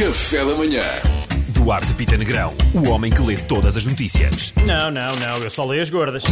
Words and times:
Café 0.00 0.42
da 0.46 0.54
manhã. 0.54 1.19
Duarte 1.62 1.92
Pita 1.92 2.16
Negrão, 2.16 2.54
o 2.72 2.88
homem 2.88 3.12
que 3.12 3.20
lê 3.20 3.36
todas 3.36 3.76
as 3.76 3.84
notícias. 3.84 4.54
Não, 4.66 4.90
não, 4.90 5.12
não, 5.16 5.36
eu 5.42 5.50
só 5.50 5.62
leio 5.66 5.82
as 5.82 5.90
gordas. 5.90 6.24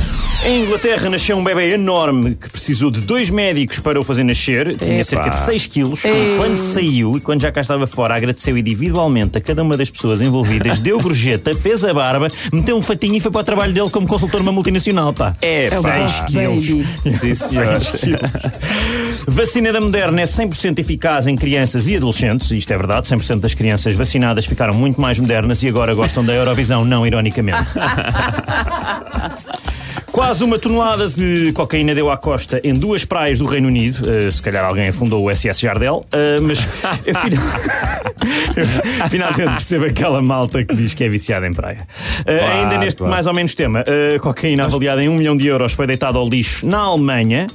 Em 0.43 0.63
Inglaterra 0.63 1.11
nasceu 1.11 1.37
um 1.37 1.45
bebê 1.45 1.75
enorme 1.75 2.35
que 2.35 2.49
precisou 2.49 2.91
de 2.91 3.03
dois 3.03 3.29
médicos 3.29 3.79
para 3.79 4.01
o 4.01 4.03
fazer 4.03 4.25
nascer. 4.25 4.75
Tinha 4.79 5.05
cerca 5.05 5.29
de 5.29 5.39
6 5.41 5.67
quilos. 5.67 6.05
E 6.07 6.39
quando 6.39 6.57
saiu 6.57 7.13
e 7.19 7.21
quando 7.21 7.43
já 7.43 7.53
cá 7.53 7.61
estava 7.61 7.87
fora, 7.87 8.17
agradeceu 8.17 8.57
individualmente 8.57 9.37
a 9.37 9.41
cada 9.41 9.63
uma 9.63 9.77
das 9.77 9.91
pessoas 9.91 10.23
envolvidas, 10.23 10.79
deu 10.79 10.99
gorjeta, 10.99 11.53
fez 11.61 11.85
a 11.85 11.93
barba, 11.93 12.29
meteu 12.51 12.77
um 12.77 12.83
fatinho 12.83 13.17
e 13.17 13.21
foi 13.21 13.31
para 13.31 13.43
o 13.43 13.45
trabalho 13.45 13.75
dele 13.75 13.91
como 13.91 14.07
consultor 14.07 14.41
numa 14.41 14.53
multinacional. 14.53 15.13
Pá. 15.13 15.37
É, 15.43 15.69
pá. 15.69 16.09
6 16.09 16.27
quilos. 16.27 16.65
Sim, 17.21 17.35
senhor. 17.35 17.81
Vacina 19.27 19.73
da 19.75 19.81
Moderna 19.81 20.23
é 20.23 20.25
100% 20.25 20.79
eficaz 20.79 21.27
em 21.27 21.37
crianças 21.37 21.87
e 21.87 21.97
adolescentes. 21.97 22.51
Isto 22.51 22.73
é 22.73 22.79
verdade, 22.79 23.07
100% 23.09 23.41
das 23.41 23.53
crianças 23.53 23.95
vacinadas 23.95 24.47
ficaram 24.47 24.73
muito 24.73 24.99
mais 24.99 25.18
modernas 25.21 25.63
e 25.63 25.69
agora 25.69 25.95
gostam 25.95 26.25
da 26.25 26.35
Eurovisão, 26.35 26.85
não 26.85 27.07
ironicamente. 27.07 27.73
Quase 30.19 30.43
uma 30.43 30.59
tonelada 30.59 31.07
de 31.07 31.53
cocaína 31.53 31.95
deu 31.95 32.11
à 32.11 32.17
costa 32.17 32.61
em 32.65 32.75
duas 32.75 33.05
praias 33.05 33.39
do 33.39 33.45
Reino 33.45 33.69
Unido. 33.69 33.99
Uh, 33.99 34.33
se 34.33 34.43
calhar 34.43 34.65
alguém 34.65 34.89
afundou 34.89 35.25
o 35.25 35.31
SS 35.35 35.61
Jardel, 35.61 36.05
uh, 36.07 36.43
mas 36.43 36.67
eu, 37.07 37.15
final- 37.15 37.45
eu 38.57 39.09
finalmente 39.09 39.51
percebo 39.51 39.85
aquela 39.85 40.21
malta 40.21 40.65
que 40.65 40.75
diz 40.75 40.93
que 40.95 41.05
é 41.05 41.09
viciada 41.09 41.47
em 41.47 41.53
praia. 41.53 41.87
Uh, 42.21 42.63
ainda 42.63 42.79
neste 42.79 42.99
claro. 42.99 43.13
mais 43.13 43.27
ou 43.29 43.35
menos 43.35 43.55
tema, 43.55 43.85
cocaína 44.21 44.65
avaliada 44.65 45.05
em 45.05 45.09
um 45.09 45.15
milhão 45.15 45.37
de 45.37 45.47
euros 45.47 45.73
foi 45.73 45.87
deitada 45.87 46.19
ao 46.19 46.29
lixo 46.29 46.67
na 46.67 46.79
Alemanha. 46.79 47.47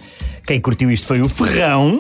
Quem 0.48 0.62
curtiu 0.62 0.90
isto 0.90 1.06
foi 1.08 1.22
o 1.22 1.28
Ferrão. 1.28 2.00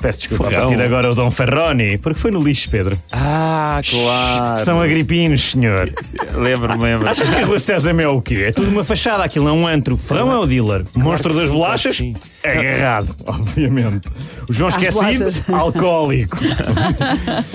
Peço 0.00 0.20
desculpa, 0.20 0.46
a 0.46 0.48
Ferrão? 0.50 0.66
partir 0.66 0.76
de 0.78 0.82
agora 0.84 1.10
o 1.10 1.14
Dom 1.14 1.30
Ferroni, 1.30 1.98
porque 1.98 2.18
foi 2.18 2.30
no 2.30 2.42
lixo, 2.42 2.68
Pedro. 2.70 2.98
Ah, 3.10 3.80
claro. 3.88 4.64
São 4.64 4.80
agripinos, 4.80 5.52
senhor. 5.52 5.92
Lembro-me, 6.34 6.82
lembro. 6.82 7.08
Achas 7.08 7.28
que 7.28 7.36
a 7.36 7.44
Rua 7.44 7.58
César 7.58 7.94
é 8.00 8.08
o 8.08 8.20
quê? 8.20 8.46
É 8.48 8.52
tudo 8.52 8.68
uma 8.68 8.84
fachada, 8.84 9.24
aquilo 9.24 9.48
é 9.48 9.52
um 9.52 9.66
antro. 9.66 9.96
Ferrão 9.96 10.32
é 10.32 10.38
o 10.38 10.46
dealer. 10.46 10.84
Monstro 10.94 11.32
das 11.34 11.44
sim, 11.44 11.52
bolachas? 11.52 11.96
claro 11.96 12.12
que 12.14 12.33
Agarrado, 12.44 13.16
obviamente. 13.26 14.08
O 14.48 14.52
João 14.52 14.68
Às 14.68 14.74
Esquecido? 14.74 15.00
bolachas. 15.02 15.44
Alcoólico. 15.48 16.38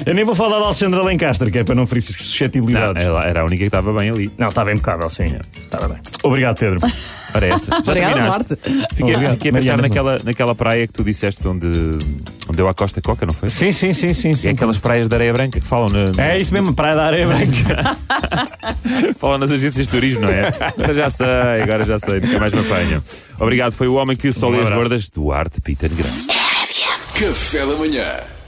Eu 0.05 0.13
nem 0.15 0.25
vou 0.25 0.33
falar 0.35 0.57
de 0.57 0.63
Alexandre 0.65 0.99
Alencastre, 0.99 1.51
que 1.51 1.59
é 1.59 1.63
para 1.63 1.75
não 1.75 1.85
ferir 1.85 2.03
Não, 2.03 2.17
suscetibilidades. 2.17 3.03
ela 3.03 3.23
era 3.25 3.41
a 3.41 3.45
única 3.45 3.59
que 3.61 3.67
estava 3.67 3.93
bem 3.93 4.09
ali. 4.09 4.31
Não, 4.37 4.47
estava 4.49 4.71
impecável, 4.71 5.09
sim. 5.09 5.25
Estava 5.59 5.87
bem. 5.89 5.97
Obrigado, 6.23 6.57
Pedro. 6.57 6.79
Para 7.31 7.45
essa. 7.45 7.69
Já 7.69 7.77
Obrigada, 7.77 8.13
terminaste? 8.15 8.55
Fiquei, 8.95 9.13
Obrigado. 9.13 9.33
fiquei 9.33 9.51
a 9.51 9.53
pensar 9.53 9.65
Mariana. 9.77 9.81
naquela, 9.83 10.19
naquela 10.23 10.55
praia 10.55 10.87
que 10.87 10.93
tu 10.93 11.03
disseste 11.03 11.47
onde, 11.47 11.67
onde 11.67 12.55
deu 12.55 12.67
a 12.67 12.73
Costa 12.73 12.99
Coca, 13.03 13.23
não 13.23 13.33
foi? 13.35 13.51
Sim, 13.51 13.71
sim, 13.71 13.93
sim, 13.93 14.13
sim. 14.13 14.31
É 14.31 14.33
sim. 14.35 14.49
aquelas 14.49 14.79
praias 14.79 15.07
de 15.07 15.13
areia 15.13 15.31
branca 15.31 15.59
que 15.59 15.67
falam, 15.67 15.89
na, 15.89 16.23
É 16.23 16.39
isso 16.39 16.51
mesmo, 16.51 16.73
Praia 16.73 16.95
da 16.95 17.05
Areia 17.05 17.27
Branca. 17.27 17.97
Falam 19.19 19.37
nas 19.37 19.51
agências 19.51 19.87
de 19.87 19.91
turismo, 19.91 20.21
não 20.21 20.29
é? 20.29 20.47
Agora 20.47 20.93
já 20.93 21.09
sei, 21.09 21.61
agora 21.61 21.85
já 21.85 21.99
sei, 21.99 22.19
nunca 22.19 22.39
mais 22.39 22.53
me 22.53 22.61
apanham. 22.61 23.03
Obrigado, 23.39 23.71
foi 23.73 23.87
o 23.87 23.95
homem 23.95 24.15
que 24.15 24.31
só 24.31 24.47
Um 24.47 24.51
lê 24.51 24.61
as 24.61 24.71
gordas, 24.71 25.09
Duarte 25.09 25.61
Pita 25.61 25.87
Negrão. 25.87 26.11
Café 27.13 27.65
da 27.65 27.75
manhã. 27.75 28.38